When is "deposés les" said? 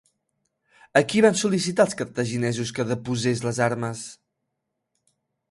2.93-3.61